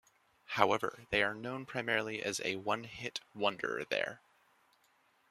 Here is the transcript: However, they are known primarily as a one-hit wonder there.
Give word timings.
However, 0.45 1.05
they 1.11 1.21
are 1.21 1.35
known 1.35 1.67
primarily 1.67 2.23
as 2.23 2.41
a 2.43 2.55
one-hit 2.55 3.19
wonder 3.35 3.85
there. 3.91 4.19